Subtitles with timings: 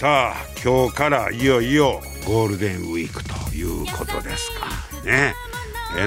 [0.00, 4.66] さあ今日からいよいよゴールデンウィークということですか。
[5.04, 5.34] ね。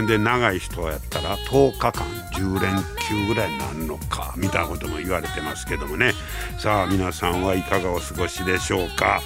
[0.08, 2.74] で長い人やったら10日間10連
[3.08, 6.14] 休ぐらいになるのかみたいなことも言われてますけどもね。
[6.58, 9.22] さあ皆さんはいかがお過ごしでしょうか。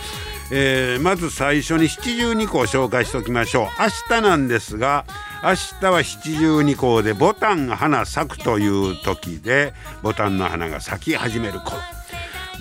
[0.52, 3.68] えー、まず最初に七十二校紹介しておきましょう。
[3.82, 5.06] 明日なんですが
[5.42, 9.74] 明日は七十二校でボタンが花咲くという時で
[10.04, 11.97] ボタンの花が咲き始める頃。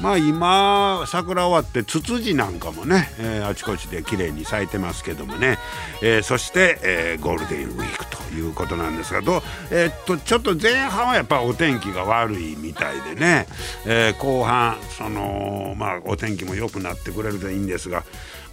[0.01, 5.59] まあ今桜終わってツツジなんかもね、えー、あちこちで綺麗に咲いてますけどもね、
[6.03, 13.47] えー、そして、えー、ゴールデンウィークということなんですがどう、え、っとちょっと前半はやっぱお天気が悪いみたいでね、
[13.87, 18.05] え後半そのまあお天気も良くなってくれるといいんですが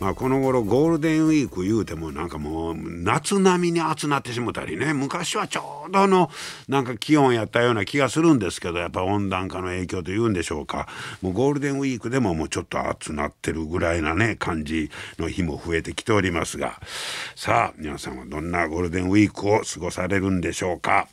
[0.04, 4.94] まあ、この頃ゴールデンウィーク言うてもなんかもう夏並みに暑なってしもたりね。
[4.94, 6.30] 昔はちょうどの
[6.68, 10.90] なんか気温やったような気がするんですけどやっぱ温暖化の影響というんでしょうか。
[11.22, 16.81] もうゴールデンウィークでももうちょっと暑なってるぐらいなね感じの日も増えてきておりますが。
[17.38, 21.08] さあ皆さんはどんなゴールデンウィークを過ごされるんでしょうか。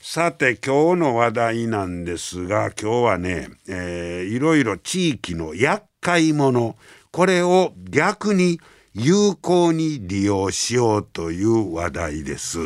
[0.00, 6.76] さて今日の話題なんですが今日はね、えー、いろいろ地域の厄介者
[7.12, 8.58] これを逆に
[8.94, 12.58] 有効に利用しようという話題です。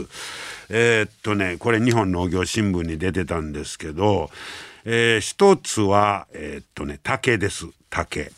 [0.69, 4.31] えー、っとねこれ日本農業新聞に出てたんですけど、
[4.85, 7.67] えー、一つはえー、っとね竹です。
[7.91, 8.31] 竹、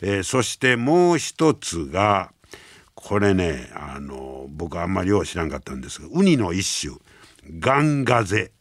[0.00, 2.30] えー、そしてもう一つが
[2.94, 6.96] これねあの僕あんまりよう知らんかったんですがウニの一種。
[7.58, 8.52] ガンガゼ。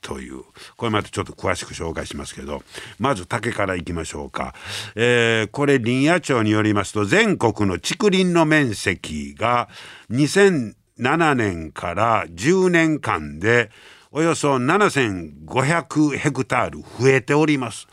[0.00, 0.42] という。
[0.76, 2.62] これまたちょっと詳しく紹介しますけど
[2.98, 4.54] まず竹からいきましょうか、
[4.94, 9.68] えー、これ林野庁によりますと全国の竹林の面積が
[10.10, 13.70] 2007年から10年間で
[14.12, 17.86] およそ7500ヘクタール増えております。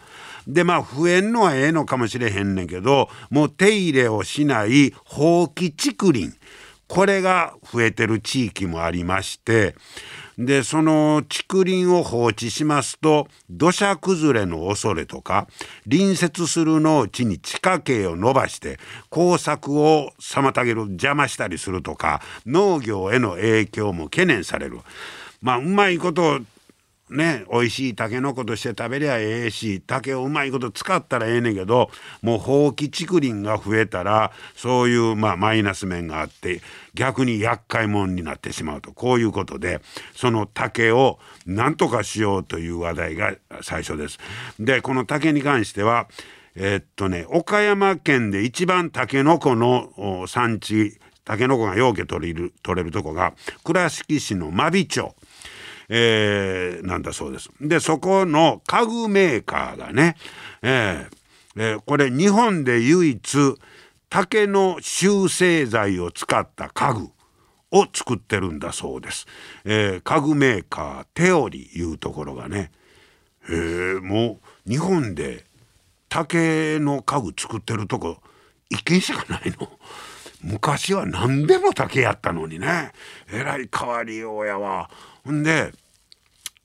[0.47, 6.38] でまあ増えんのはええのかもしれへんねんけどもう手入れをしない放棄竹林。
[6.88, 9.75] これが増えてる地域もありまして
[10.38, 15.48] でその竹林を放置しますと土砂崩れの恐れとか
[15.90, 18.78] 隣接する農地に地下茎を伸ばして
[19.09, 24.80] 耕作を妨げる邪魔したりするとか農業への影響も懸念される。
[25.42, 26.40] まあうまいこと
[27.09, 31.90] ね美味しいたけのことして食べりゃええし竹をうまいこと使ったらええねんけど
[32.22, 36.62] もう放棄竹林が増えたらそういうまあマイナス面があって
[36.94, 39.81] 逆に厄介者になってしまうとこういうことで
[40.16, 44.19] その竹を何とかしようという話題が最初です。
[44.59, 46.07] でこの竹に関しては
[46.56, 55.13] えー、っとね岡山県で一番たけのこの産地たけのこがようけ取れる取れるとこが倉敷市の真備町。
[55.90, 57.50] えー、なんだそうです。
[57.62, 60.16] でそこの家具メーカーがね、
[60.62, 61.18] えー
[61.56, 63.56] えー、これ日本で唯一
[64.09, 67.09] 竹の集成材を使った家具
[67.72, 69.28] を作ってるんだそうです。
[69.66, 72.72] えー、家具メーカーテオリいうところがね、
[73.50, 75.46] えー、もう日本で
[76.09, 78.18] 竹の家具作ってるとこ
[78.69, 79.69] 一軒しかないの。
[80.42, 82.92] 昔は何でも竹やったのにね
[83.31, 84.90] えらい変わりようやわ。
[85.25, 85.72] ほんで、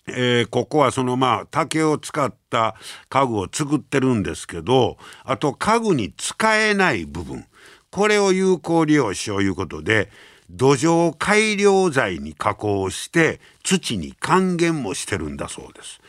[0.06, 2.74] えー、ここはそのまあ竹を使った
[3.08, 7.46] 家具を作ってるんですけどあと家具に使えない部分
[7.90, 10.10] これを有効利用しよういうことで
[10.50, 16.01] 土壌改良材に加工して土に還元もしてるんだそうです。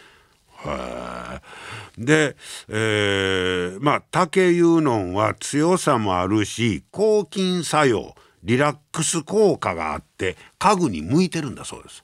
[1.97, 2.35] で、
[2.69, 12.03] えー、まあ竹いうのは強さもあるし抗菌作用リラックス効果があって家具に向いてるんだそうです。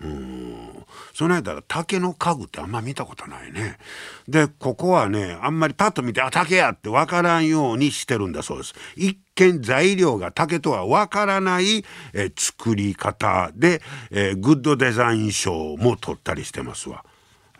[0.00, 0.84] うん
[1.14, 3.78] その間竹の家具ってあんま見たことないね。
[4.28, 8.74] でここはねあんまりパッと見てあ竹やって分からんようにしてるんだそうです。
[8.96, 17.04] 一見材料が竹とは分からないえ作り方でえグッドデザイン賞も取ったりしてますわ。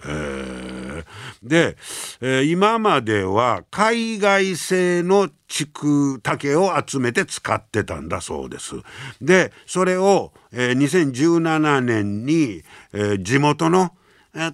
[0.07, 1.05] え、
[1.43, 1.77] で、
[2.21, 8.75] えー、今までは海外製の竹竹を集めて使ってたんだそうです。
[9.21, 12.63] でそれを、えー、2017年に、
[12.93, 13.93] えー、地元の、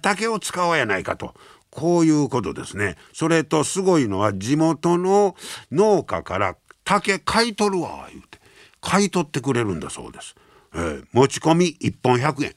[0.01, 1.33] 竹を使おうやないかと。
[1.71, 2.97] こういうことですね。
[3.13, 5.35] それとすごいのは地元の
[5.71, 6.57] 農家から
[6.89, 8.39] 竹買い取るわ言うて
[8.81, 10.35] 買い取ってくれるんだそうです、
[10.73, 12.55] えー、持ち込み1本100円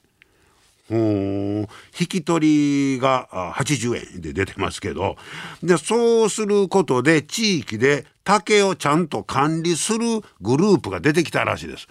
[0.90, 1.66] 引
[2.08, 5.16] き取りが80円で出てますけど。
[5.62, 9.98] でそうすることで地域で竹をちゃんと管理する
[10.40, 11.88] グループが出てきたらしいです。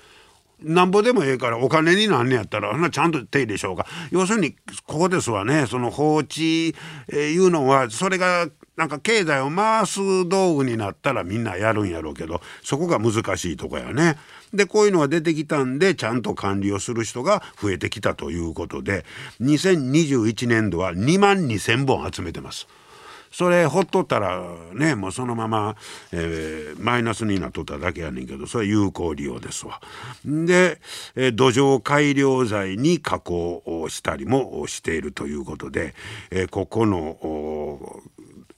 [0.61, 3.87] なんぼでもええからお金になんねやったらなちゃんと手入れしようか。
[4.11, 4.55] 要するに
[4.85, 5.65] ここですわね。
[5.65, 6.73] その放置、い
[7.37, 8.47] うのはそれが
[8.77, 14.17] なんか経済を回す道具になったらみんなやるんやろうけどそこが難しいとこやね。
[14.53, 19.05] でこういうのが出てきたんでちゃんと管理をする人が増えてきたということで
[19.41, 22.67] 2021年度は2万2,000本集めてます。
[23.31, 24.43] それほっとったら
[24.73, 25.75] ねもうそのまま、
[26.11, 29.81] えー、マイナスになっとっただけやねんけどそれ有効利用ですわ。
[30.25, 30.81] で、
[31.15, 35.95] えー、土壌改良剤に加工をしたりもしているということで、
[36.29, 38.01] えー、ここの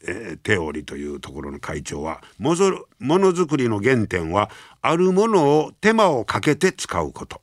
[0.05, 4.50] えー、テオリというところの会長はものづくりの原点は
[4.81, 7.41] あるものを手間をかけて使うこと。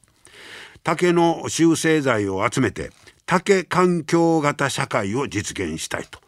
[0.83, 2.91] 竹の修正剤を集めて
[3.27, 6.21] 竹環境型社会を実現したいと。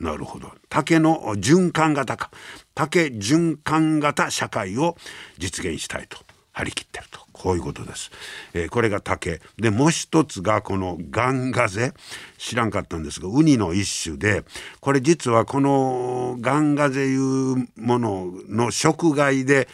[0.00, 0.50] なるほど。
[0.68, 2.30] 竹の循環型か。
[2.74, 4.96] 竹循環型社会を
[5.38, 6.18] 実現したいと。
[6.60, 7.20] 張り切ってると。
[7.40, 8.10] こういうことです、
[8.52, 9.40] えー、これが竹。
[9.56, 11.94] でもう一つがこのガンガゼ。
[12.36, 14.44] 知らんかったんですがウニの一種で
[14.80, 19.68] これ実はこのガンガゼいうものの食害で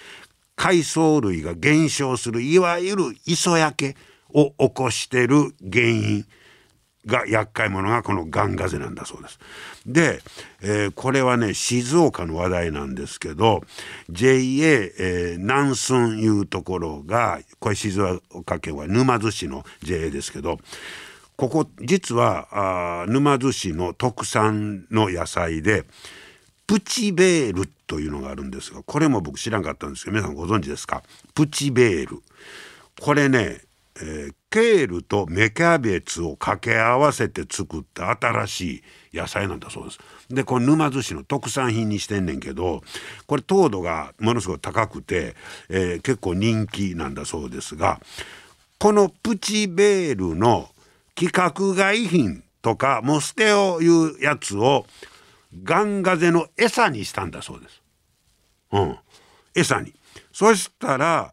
[0.56, 3.96] 海藻類が減少するいわゆる磯焼け
[4.32, 6.26] を起こしてる原因。
[7.06, 9.38] が厄介者がこのガンガゼなんだそうです。
[9.86, 10.20] で、
[10.60, 13.62] えー、これはね静岡の話題なんですけど
[14.10, 18.00] JA、えー、南寸いうところがこれ静
[18.30, 20.58] 岡県は沼津市の JA ですけど
[21.36, 25.84] ここ実はあ沼津市の特産の野菜で
[26.66, 31.04] プチベールというのがあるんですがこれも僕知らんかったんですけど皆さんご存知ですか？
[31.34, 32.22] プチベール
[33.00, 33.60] これね
[34.00, 38.82] えー、ケールと芽キャベツを掛け合わせて作った新し
[39.12, 39.98] い野菜なんだそうです。
[40.28, 42.82] でこれ沼津市の特産品にしてんねんけど
[43.26, 45.34] これ糖度がものすごい高くて、
[45.69, 48.00] えー、結構人気なんだそうですが
[48.78, 50.69] このプチベールの
[51.16, 54.87] 規格外品とかモステオいうやつを
[55.62, 57.82] ガンガゼの餌にしたんだそうです。
[58.72, 58.99] うん、
[59.54, 59.94] 餌に。
[60.32, 61.32] そしたら、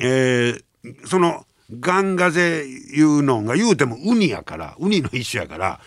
[0.00, 0.64] えー、
[1.04, 5.80] そのガンガゼいうのが言うてもウニやからウニの一種やから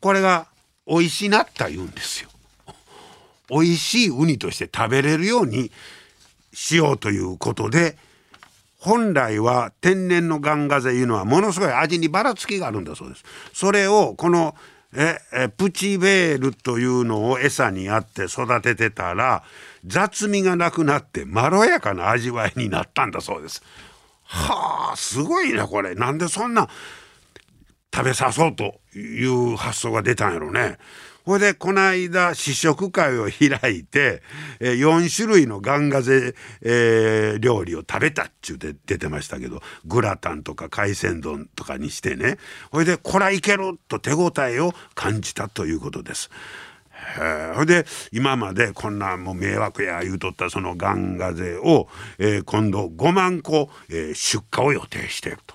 [0.00, 0.46] これが
[0.86, 2.30] 美味しなった言うんですよ。
[3.50, 5.70] 美味しいウニとして食べれるように
[6.52, 7.96] しようということで
[8.78, 13.24] 本来は天然のガンガゼいうのはものすごい味にばらつきがあるんだそうです。
[13.52, 14.54] それをこの
[14.94, 19.42] ええプチベールというのを餌にあって育ててたら
[19.84, 23.62] 雑味がなくなってまろやかな味わいになったんだそうです。
[24.34, 26.68] はあすごいねこれなんでそんな
[27.94, 30.78] 食べさそうという発想が出たんやろね。
[31.24, 34.22] ほいでこの間試食会を開いて、
[34.60, 42.36] えー、4種類のガンガゼ、えー、料理を食べたっちゅうて出てましたけどグラタンとか海鮮丼とかにしてね
[42.70, 46.30] ほいでこらいけると手応えを感じたということです。
[47.54, 55.54] ほいで今までこんなもう迷惑や言うとったそのガンガゼを、えー、今度5万個、えー、出荷を予定していると。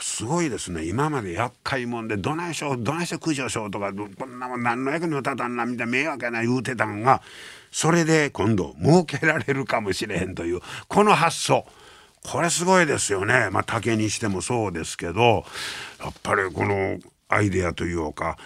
[0.00, 0.84] すごいですね。
[0.84, 7.22] 今まで厄介もんでどないしょうどないして駆除しようとかこんなもん何の役にも立たんなみたいな迷惑やな言うてたんが
[7.70, 11.66] それで今度儲けられるかもしれへんというこの発想。
[12.30, 13.48] これすごいですよね。
[13.50, 15.44] まあ竹にしてもそうですけど
[16.00, 16.98] やっぱりこの
[17.28, 18.36] アイデアというか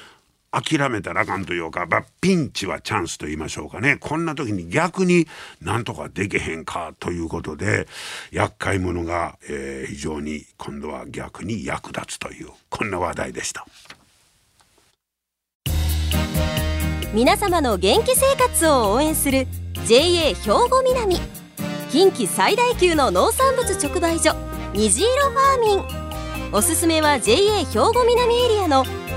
[0.52, 3.96] 諦めたらあかんというか、まあ、ピンチはチャンスと言いましょうかね。
[3.96, 5.26] こんな時に逆に
[5.62, 7.88] なんとかできへんかということで
[8.30, 13.66] 厄介者が、えー、非常に今度は逆に役立つというこんな話題でした。
[17.14, 19.46] 皆様の元気生活を応援する
[19.86, 21.16] JA 兵庫南。
[21.90, 24.34] 近畿最大級の農産物直売所
[24.74, 26.52] 虹色ファーミン。
[26.54, 28.84] おすすめは JA 兵庫南エリアの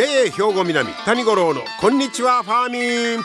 [0.00, 3.22] JA 兵庫南谷五郎のこんにちはファーミン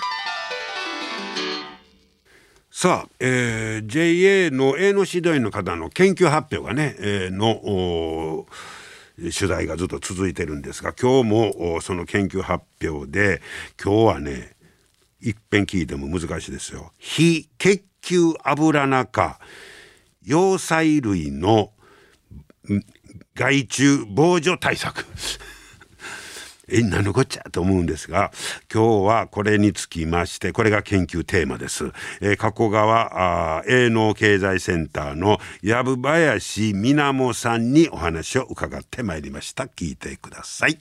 [2.69, 8.45] さあ、えー、JA の A の指導員の方の研究発表がね、えー、の
[9.17, 13.41] 取材がずっと続いてるんですが今日もその研究発表で
[13.81, 14.57] 今日はね
[15.21, 16.91] 一遍聞いても難しいですよ。
[16.97, 19.39] 非血球油中
[20.25, 21.71] 葉菜類の
[23.33, 25.05] 害虫防除対策
[26.69, 28.31] え何のこっちゃと思うんですが
[28.73, 31.91] 今日はこれにつきましてこれが研究テーマです、
[32.21, 39.65] えー、加古川営農経済センターの藪林みなもさんにお話を伺ってまいりました。
[39.65, 40.77] 聞いてください。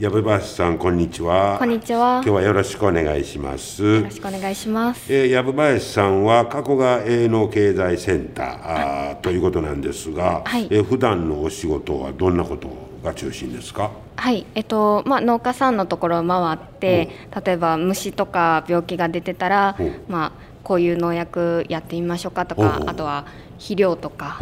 [0.00, 1.56] 藪林さんこんにちは。
[1.58, 2.14] こんにちは。
[2.16, 3.82] 今日はよろしくお願いします。
[3.84, 5.12] よろしくお願いします。
[5.12, 12.68] えー、藪林さんは加古川営農経済センターあということなんですが、はい、えー、普段のお仕事はどんなこと
[13.04, 13.90] が中心ですか？
[14.16, 17.10] はいえっとまあ、農家さんのところを回って、
[17.44, 19.76] 例えば虫とか病気が出てたら、
[20.08, 23.26] まあ、こういう農薬やってみましょうかとかあとは
[23.58, 24.38] 肥料とか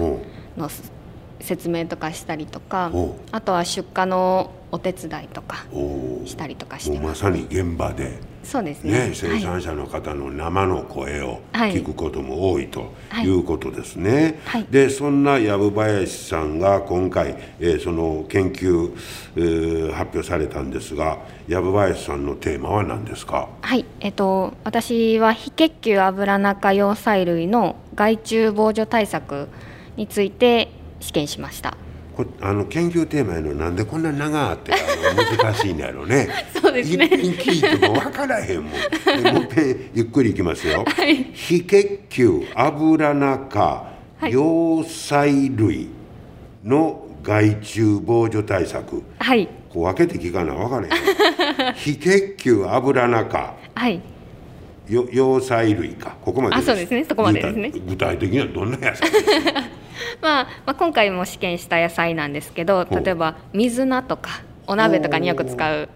[0.57, 0.71] の
[1.41, 2.93] 説明とかしたりとか
[3.33, 5.67] あとは出荷のお手伝いとか
[6.25, 12.93] したりとかしてまさに現場でそうですね、ね、生産者の方の生の声を聞くことも多いと
[13.25, 13.29] い。
[13.29, 14.41] うことですね。
[14.45, 18.93] はい、でそんな藪林さんが今回、えー、その研究、
[19.37, 21.19] えー、発表されたんですが
[21.49, 23.49] 藪林さんのテーマは何ですか？
[23.61, 23.85] はい。
[24.01, 29.49] えっと私は非血球油中葉菜類の害虫防除対策
[29.97, 30.69] について
[31.01, 31.77] 試験しました。
[32.17, 34.73] こあの研究テーマやのなんでこんな長って
[35.41, 36.29] 難しいんやろね。
[36.61, 37.07] そうですね。
[37.07, 38.73] 聞いても分からへんもん。
[39.35, 43.85] もうぺゆっくりいきますよ、はい、非血球油中
[44.21, 45.89] 葉菜類
[46.65, 49.03] の害虫防除対策。
[49.19, 49.49] はい。
[49.71, 51.75] こう分けて聞かな分からへん。
[51.75, 54.12] 非血球油中はい
[54.89, 56.17] 葉菜類か。
[56.23, 57.05] ここまであそうですね。
[57.05, 57.71] そこまでですね。
[57.89, 59.11] 具体的にはどんな野菜
[60.21, 65.89] まあ、まあ今回も試験した野菜なんですけど例えば水菜とかお鍋とかによく使う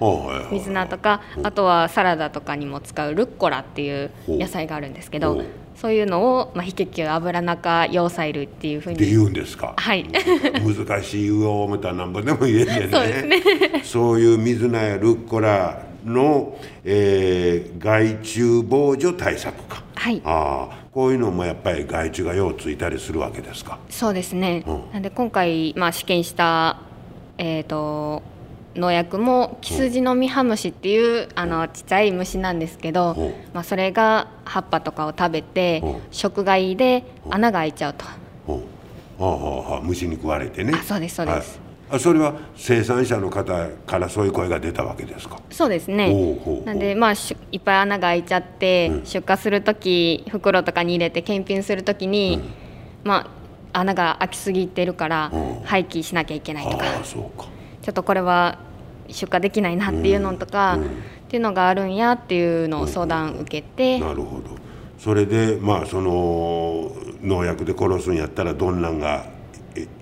[0.50, 5.42] 水菜とかあとはサラダとかにも使うルッコラっていう野菜があるんですけど
[5.76, 9.74] そういうのを、まあ、非血球油中葉菜類っていうふうにって言うんですか？
[9.76, 10.06] はい。
[10.64, 12.88] 難しい上を思ったらなんぼでも言えんねんね。
[12.90, 13.42] そうですね。
[13.84, 19.82] そういう水菜やルッコラの、えー、害虫防除対策か。
[19.94, 20.22] はい。
[20.24, 23.78] ああこういうのもやっぱり害虫がようついたりするわけですか。
[23.90, 26.78] そうですね、うん、なんで今回、まあ、試験した
[27.36, 28.22] えっ、ー、と
[28.76, 38.04] 農薬もキスジのミハムシっていう、あのちっちゃい虫なんですけど、まあ、それが葉っぱとかを食べて、食害で穴が開いちゃうと。
[38.04, 38.60] は
[39.18, 40.72] あはあ、虫に食われてね。
[40.74, 41.58] あそうですそうです。
[41.62, 41.65] あ
[42.00, 45.40] それは生産者の方からそういう声が出たわけですか？
[45.50, 46.12] そうですね。
[46.64, 47.12] なんでまあ
[47.52, 52.40] いっぱい穴が開いちゃって、うん、出荷する時袋とかに入れて検品する時に、
[53.04, 53.30] うん、ま
[53.72, 55.30] あ穴が開きすぎてるから
[55.64, 56.84] 廃棄しなきゃいけないとか。
[57.04, 57.30] ちょ
[57.90, 58.58] っとこれは
[59.08, 60.88] 出荷できないなっていうのとか、うん、っ
[61.28, 64.56] ていうのがあるんやっていうのを相談受けて、なるほど。
[64.98, 66.90] それでまあその
[67.22, 69.35] 農薬で殺すんやったらどんなんが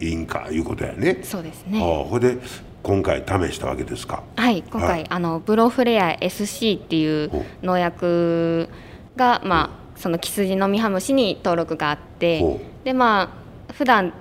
[0.01, 1.21] いいんかいうことやね。
[1.23, 1.81] そうですね。
[1.81, 2.39] あほで
[2.83, 4.23] 今回試したわけですか？
[4.37, 7.31] はい今回、はい、あのブロフレア SC っていう
[7.63, 8.69] 農薬
[9.17, 13.35] がまあそのキスジのミハムシに登録があってでま
[13.69, 14.13] あ普段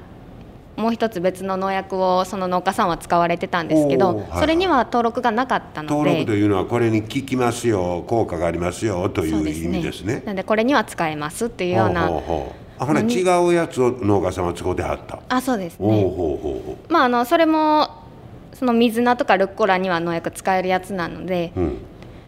[0.76, 5.96] もう一つ別の農薬をその農家さんは使われてたんですけど、はいはい、それには登録がなかったので。
[5.96, 10.24] 登録というのはこれに効きますよ効果がありますよという意味ですね。
[10.26, 12.10] なのでこれには使えますっていうような
[12.80, 15.20] あほな違うやつを農家さんは使うてはった。
[15.30, 15.88] あそうですね。
[15.88, 18.04] ほうほうほうまああのそれも
[18.54, 21.80] その水菜とかルッコラには農薬使えるやつなので,、うん、で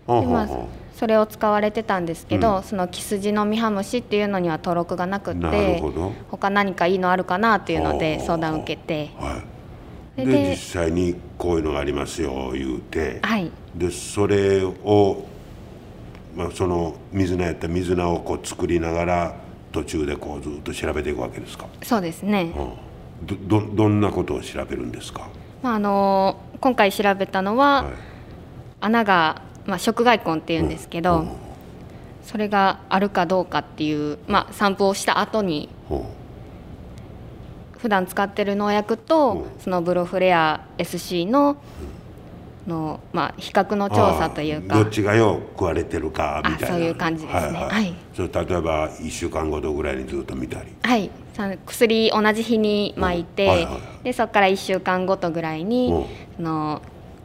[0.08, 0.50] まあ
[0.96, 5.82] それを使われてたんですけど、うん、そのキスジのミハムシっていうのには登録がなくて
[6.30, 9.44] 他何かいいのあるかなっていうので相談を受けて、は
[10.18, 15.26] い、で実際にこういうのがありますよ言うて、はい、でそれを、
[16.36, 19.45] まあ、その水菜やった水菜をこう作りながら
[19.76, 21.68] 途中でこうずっと調べていくわけですか？
[21.84, 22.54] そうですね、
[23.22, 25.28] うん、どどんなことを調べるんですか、
[25.62, 27.94] まあ、あの今回調べたのは、はい、
[28.80, 31.20] 穴が、まあ、食害根っていうんですけど、うん。
[31.20, 31.28] うん、
[32.24, 36.04] それがあるかどうかっていう、まあ、散布をした後に、うん、
[37.78, 41.58] 普段使ってる農薬と、そのブロフレア SC の、
[42.68, 44.76] の、まあ、比較の調査というか。
[44.76, 46.68] どっちがよう食われてるかみたいな。
[46.68, 47.42] そういう感じですね。
[47.42, 47.66] はい、はい。
[47.66, 50.68] はい、それ例えば1週間ごとぐらいにずっと見たり。
[50.82, 51.10] はい。
[51.66, 56.08] 薬同じ日に巻いて、はいはいはい、でそこから1週間ごとぐらいに、
[56.38, 56.82] その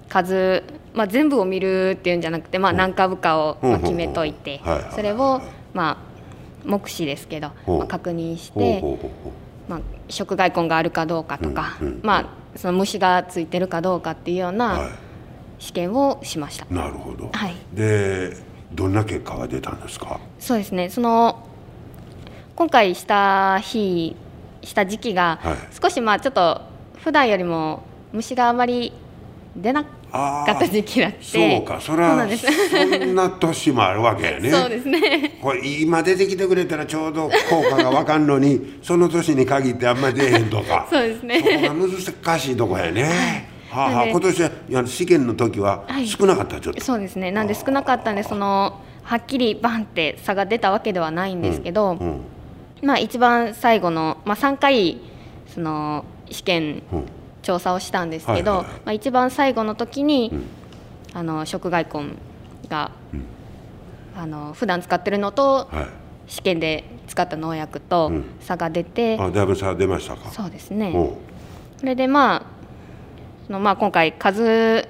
[0.08, 4.60] 数、まあ、全部を見るっていうんじゃなくて、まあ、何株かを、まあ、決めといて、
[4.94, 5.40] それを、
[5.72, 5.96] まあ、
[6.64, 8.82] 目視ですけど、まあ、確認して
[9.68, 14.88] まあ、食害根があるかどうかとか、うんうんまあ、その虫がついてるかどうかっていうよううはな
[15.60, 16.66] 試験をしました。
[16.68, 17.54] いなるほど、はい。
[17.72, 18.36] で
[18.72, 20.18] どんな結果が出たんですか？
[20.40, 20.90] そうですね。
[20.90, 21.46] その
[22.56, 24.16] 今回した日
[24.62, 25.56] した時期がはい。
[25.80, 26.62] 少しまあちょっと
[26.98, 28.92] 普段よりも虫があまり
[29.56, 31.18] 出なあかった時期だって。
[31.22, 31.80] そうか。
[31.80, 34.50] それはそうなんな年もあるわけやね。
[34.50, 35.38] そうですね。
[35.42, 40.86] これ今出てきてくれたらちょうど効果が分かんのにその年に限ってあんまり出えへんとか。
[40.90, 41.40] そうですね。
[41.40, 43.12] そこが難しいとこやね、はあ
[43.70, 44.10] はあ、なんで。
[44.10, 46.06] 今年は試験の時ははい。
[46.06, 47.30] 少なかったちょっと、そうですね。
[47.30, 52.20] なんで少なかったんでそのはっきりバンって差が出たわけではないんですけど、うん。
[52.82, 55.00] まあ一番最後の、まあ、3回
[55.46, 57.04] その試験うん。
[57.42, 58.80] 調査をしたんですけど、はいはいはい。
[58.84, 60.42] まあ、一番最後の時に、ん。
[61.14, 62.10] あの食害根
[62.68, 63.24] が、うん。
[64.16, 65.86] あの普段使ってるのとはい。
[66.26, 68.24] 試験で使った農薬とうん。
[68.40, 70.30] 差が出て、あだいぶ差出ましたか。
[70.30, 70.92] そうですね。
[71.78, 72.59] それでまあ
[73.50, 74.86] そのまあ今回数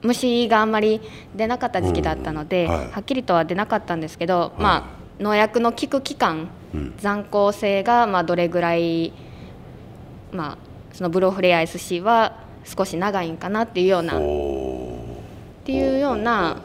[0.00, 1.02] 虫があんまり
[1.36, 2.70] 出なかった時期だったので、うん。
[2.70, 2.90] はい。
[2.90, 4.62] はっきりとは出なかったんですけど、い。
[4.62, 6.94] まあ農薬の効く期間、うん。
[6.96, 9.12] 残効性がまあどれぐらい
[10.32, 10.58] まあ
[10.94, 15.20] そのブロフレア SC は少し長いんかなっていうようなっお
[15.64, 16.62] ていうような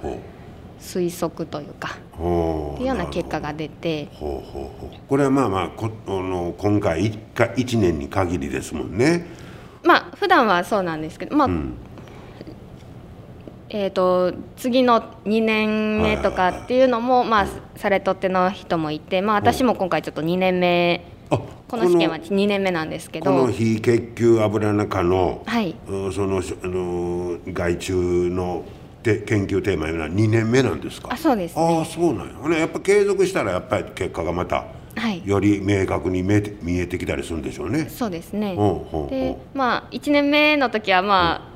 [0.79, 9.38] 推測というかっていうような結果が出てこれはまあまあこあの今回一回一年に限りですもんね。
[9.83, 11.73] まあ普段はそうなんですけどまあ、うん。
[13.71, 25.75] えー、と次の2年目とかっていうのも、まあ、されとっての人もいて、まあ、私も今回ちょっと2年目あこの試験は2年目なんですけこのど非血球油中の、はい。
[25.87, 28.65] うんそのあの害虫の
[29.03, 31.09] て研究テーマいうのは2年目なんですか？
[31.11, 31.61] あそうですね。
[31.61, 32.33] ああそうなんや。
[32.41, 34.65] ほなやっぱ継続したらやっぱり結果がまた
[34.99, 35.21] はい。
[35.25, 37.87] より明確に見えて見えてきたりするんでしょうね。
[37.89, 38.55] そうですね。
[38.55, 39.09] ほうほうほう。
[39.09, 41.49] でまあ1年目の時はま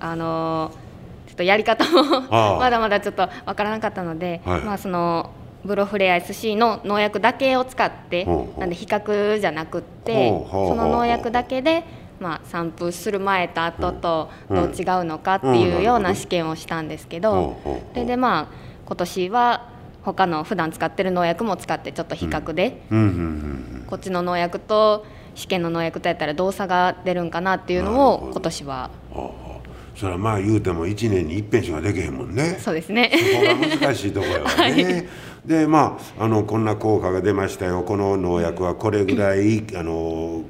[0.00, 0.88] ああのー
[1.28, 2.22] ちょっとやり方も
[2.58, 4.60] まだまだちょっとわからなかったので、はい。
[4.62, 5.30] まあその
[5.64, 8.24] ブロフレア SC の農薬だけを使って
[8.58, 11.82] なんで比較じゃなくってその農薬だけで
[12.20, 14.56] まあ散布する前と後とうん。
[14.56, 17.56] どう違うのかっていうような試験をしたんですけど
[17.92, 18.46] それでまあ
[18.86, 19.62] 今年は
[20.02, 22.82] 他の普段使ってる農薬も使ってちょっと比較で。
[23.86, 28.90] こっちの農薬と試験の農薬とやったら動差が出るんかなっていうのを今年は
[29.96, 32.58] それはまあ言うても1年に一遍しかできへんもんね。
[32.60, 33.10] そうですね。
[33.12, 35.08] そこが難しいところやね。
[35.44, 37.82] でまああのこんな効果が出ましたよ。
[37.82, 40.42] この農薬はこれぐらいあの、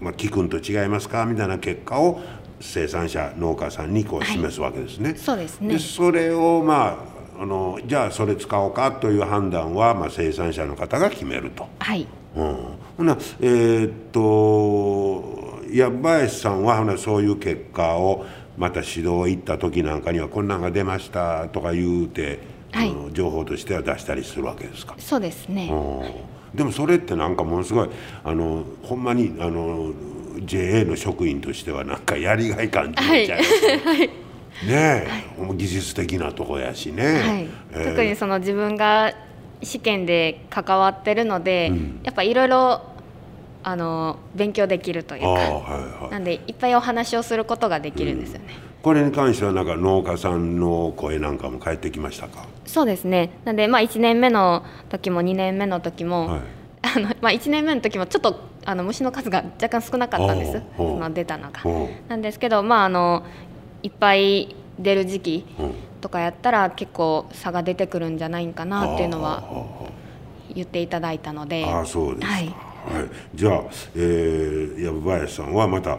[0.00, 1.26] まあ、効くんと違いますか？
[1.26, 2.20] みたいな結果を
[2.60, 5.14] 生産者農家さんにこう示すわけですね。
[5.16, 5.74] そうですね。
[5.74, 11.66] でそれをまああのじゃあそれ使おうかという判断は、まあ、生産者の方が決めると。
[11.78, 12.06] はい。
[12.36, 12.56] うん、
[12.98, 22.38] ほなえーっと矢林さんはほなそういう結果をまた指導行った時なんかにはこんなんが出ましたとか言うて、
[22.72, 22.94] はい。
[23.12, 24.94] 情報としては出したりするわけですか？
[24.98, 25.68] そうですね。
[25.70, 26.56] うん。
[26.56, 27.90] でもそれってなんかものすごい
[28.24, 29.92] あのほんまにあの
[30.44, 33.66] JA の職員としてはなんかやりがい感じちゃいます
[33.98, 34.10] ね。
[34.64, 35.06] ね
[35.38, 37.04] え、もう技術的なとこやしね。
[37.04, 39.12] はいえー特にその自分が
[39.62, 42.82] 試験で関わってるので、うんやっぱいろいろ
[43.62, 46.10] あの勉強できるというかはいはい。
[46.12, 48.46] なんでいっぱいお話をすることができるんですよね、
[48.82, 52.46] これに関してはなんか農家さんの声なんかも返ってきましたか？
[52.64, 56.40] そうですねなんでまあ1年目の時も2年目の時も、はい。
[56.82, 61.60] あのまあ、1年目の時もちょっとあの虫の数が若干少なかったんですその出たのが。
[61.64, 63.24] うんなんですけど、まあ、あの
[63.86, 69.42] いっぱい出る時期うんとかやったら結構差が出てくるんじゃないかなっていうのは
[70.54, 72.32] 言っていただいたのでああそうですか。
[72.32, 73.08] ははいい。
[73.34, 73.62] じゃあ、
[73.96, 75.98] えー、藪林さんはまた。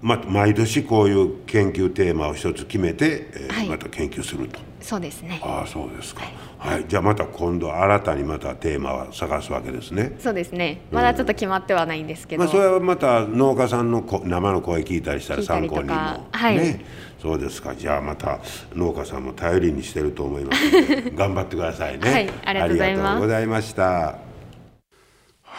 [0.00, 4.60] ま毎年こういう研究テーマを一つ決めて、えーはいまた研究すると。
[4.80, 5.40] そうですね。
[5.42, 6.22] ああそうですか。
[6.58, 6.84] はい。
[6.88, 10.16] じゃあまた今度新たにまたテーマは探すわけですね。
[10.18, 10.82] そうですね。
[10.90, 16.56] まだちょっと決まってはないんですけど、まあ、それはまた農家さんのこ生の声聞いたりしたら参考にも、かはい。
[16.56, 16.84] ね
[17.20, 17.74] そうですか。
[17.74, 18.38] じゃあまた
[18.74, 20.70] 農家さんも頼りにしてると思います
[21.16, 22.10] 頑張ってくださいね。
[22.10, 22.30] はい。
[22.44, 23.00] ありがとうございます。
[23.00, 24.27] ありがとうございました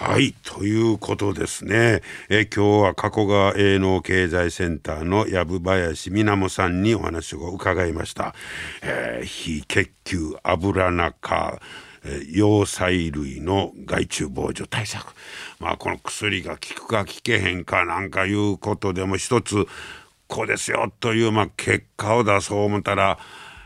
[0.01, 2.01] はいということですね。
[2.29, 8.33] え今日は加古川営農経済センターの藪林みなもさんにお話を伺いました、
[8.81, 11.59] えー非血球油中
[12.05, 15.13] えー葉菜類の害虫防除対策。
[15.59, 19.67] まあこの薬が効くか効けへんかなんかいうことでも一つ
[20.29, 23.19] こうですよという、まあ、結果を出そう思ったら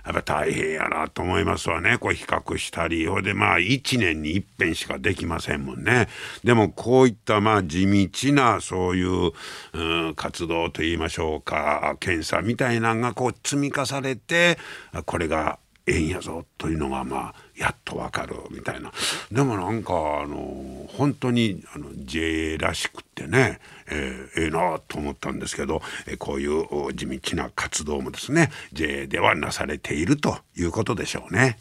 [0.05, 1.97] やっぱ大変やなと思いますわね。
[1.97, 3.07] こう比較したり。
[3.07, 6.07] ほでまあ1年に一遍しかできませんもんね。
[6.43, 9.31] でもこういったまあ地道なそういう、
[9.73, 14.57] うん、活動といいましょうか検査みたいなのがこう積み重ねて
[15.05, 18.91] これがええんやぞというのがまあやっとわかるみたいな。
[19.31, 31.59] でもなんかあの本当にあの JA らしくってねえー、ええなと思ったんですけど、えこういう地道な活動もですね JA ではなされているということでしょうね。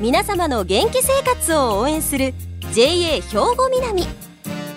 [0.00, 2.32] 皆様の元気生活を応援する
[2.72, 4.04] JA 兵庫南。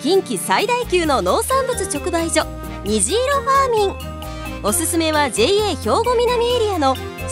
[0.02, 2.44] 近畿最大級の農産物直売所
[2.84, 4.62] 虹色ファーミン。
[4.62, 6.94] おすすめは JA 兵庫南エリアの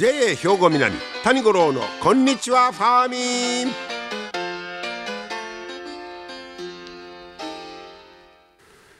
[0.00, 3.74] JA 兵庫南谷五郎のこんにちはファーミン。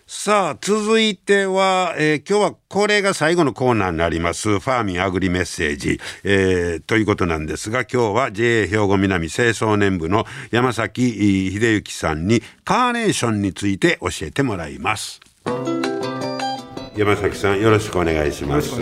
[0.06, 4.60] さあ続いては、えー、今日はこれが最後のコーナーになります。
[4.60, 15.18] ファーミンアグリメッセージ、えー、ということなんですが今日は JA 兵庫南清掃年部の山崎秀幸さんにカーネーションについて教えてもらいます。
[17.00, 18.74] 山崎さんよろしくお願いします。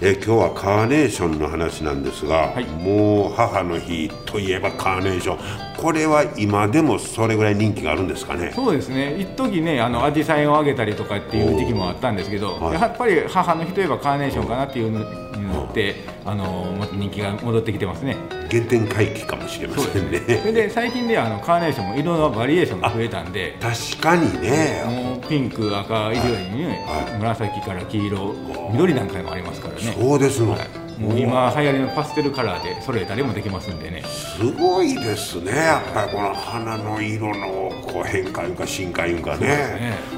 [0.00, 8.52] え今日はカーネーションの話なんですが、はい、もう母の日といえばカーネーションこれは今でもそれぐらい人気があるんですかね？
[8.54, 9.18] そうですね。
[9.18, 18.16] 一時ねあの紫陽花をあげたりとかっていう時期もあったんですけど、はい、やっぱり母の日といえばカーネーションかなっていうのになって、あのまた人気が戻ってきてますね。
[18.50, 20.20] 原点回帰かもしれませんね。
[20.20, 24.82] それで最近であのカーネーションも色のバリエーションが増えたんで確かにね。
[24.86, 28.34] もうピンク赤以上にね、はい、紫から黄色
[28.72, 29.80] 緑なんかもありますからね。
[29.98, 34.02] そうですの、はいもう今流行りのパステルカラーでそれ誰もできますんでね。
[34.02, 39.46] すごいですねやっぱりこの花の色のこう変化いうか進化いうかね。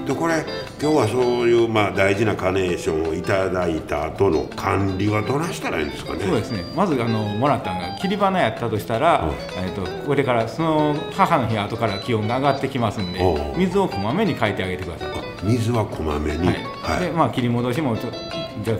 [0.05, 0.45] で、ね、これ
[0.81, 6.25] 今日はそういうまあ大事なカネーションをいただいた後の管理はどないしたらいいんですかね？
[6.27, 6.65] そうですね。
[6.75, 13.21] まずあのもらったのが切り花やったとしたら、えーと、これからその母の日後から気温が上がってきますんで
[13.57, 15.09] 水をこまめに変えてあげてください
[15.45, 18.09] 水はこまめに、はい、はい、でまあ切り戻しも若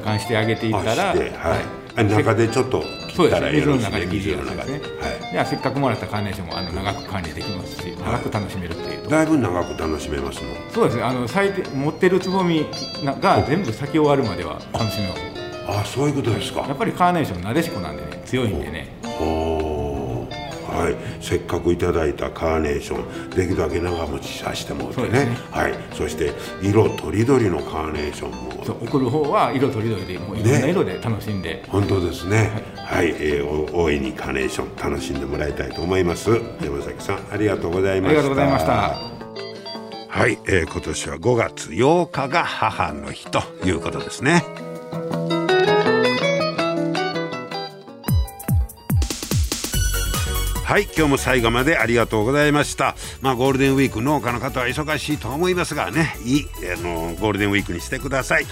[0.05, 4.63] 干してあげていったら、はい中でちょっと切ったら水の中で切るやつで。
[4.63, 9.09] すね、はい、ではせっかくもらったカーネーションもあの長く管理できますし長く楽しめるっていう。
[9.09, 11.03] だいぶ長く楽しめますのそうですね。
[11.03, 12.67] あの咲いて持ってるつぼみ
[13.21, 15.23] が全部咲き終わるまでは楽しめます。
[15.69, 16.61] あそういうことですか。
[16.63, 18.89] やっぱりカーネーションなでしこなんでね強いんでね
[20.83, 28.65] はい、せっかくいただいたカーネーションできるだけ長持ちさせてもらってね、ね、はい、そして色とりどりのカーネーションも。
[28.65, 32.51] そう送る方は色とりどりでもういろんな色で楽しんで、ね、本当ですね。
[32.77, 36.31] はい、はい、えー、大いにカーネーション楽しんでもらいたいと思います、
[36.63, 38.21] 山崎さんありがとうございました。
[38.21, 39.13] ありがとうございました。
[40.13, 44.62] はい、えー、今年は5月8日が母の日ということですね
[50.73, 52.97] はい今日も最後までありがとうございました。
[53.21, 58.47] まあゴールデンウィーク農家の方は忙しいと思いますがねいいあのゴールデンウィークにしてください。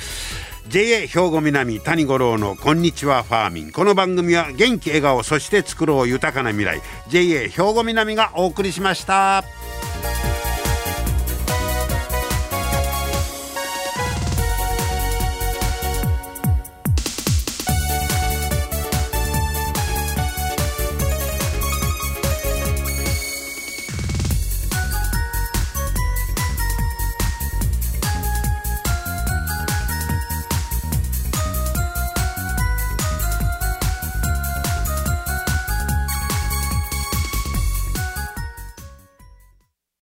[0.68, 3.72] JA 兵庫南谷五郎のこんにちはファーミン。
[3.72, 6.82] この番組は元気笑顔そして作ろう豊かな未来。
[7.08, 9.42] JA 兵庫南がお送りしました。